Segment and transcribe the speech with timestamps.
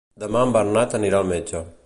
[0.21, 1.67] Demà en Bernat anirà al metge.